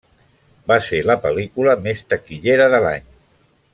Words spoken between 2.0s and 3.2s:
taquillera de l'any.